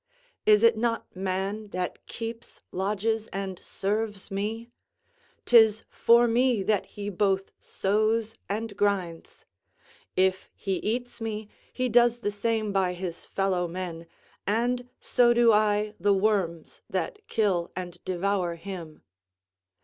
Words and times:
Is 0.47 0.63
it 0.63 0.75
not 0.75 1.15
man 1.15 1.67
that 1.67 2.03
keeps, 2.07 2.61
lodges, 2.71 3.27
and 3.27 3.59
serves 3.59 4.31
me? 4.31 4.71
'Tis 5.45 5.83
for 5.91 6.27
me 6.27 6.63
that 6.63 6.87
he 6.97 7.07
both 7.11 7.51
sows 7.59 8.33
and 8.49 8.75
grinds; 8.75 9.45
if 10.17 10.49
he 10.55 10.77
eats 10.77 11.21
me 11.21 11.49
he 11.71 11.87
does 11.87 12.17
the 12.21 12.31
same 12.31 12.73
by 12.73 12.93
his 12.93 13.25
fellow 13.25 13.67
men, 13.67 14.07
and 14.47 14.89
so 14.99 15.35
do 15.35 15.53
I 15.53 15.93
the 15.99 16.15
worms 16.15 16.81
that 16.89 17.19
kill 17.27 17.69
and 17.75 18.03
devour 18.03 18.55
him." 18.55 19.03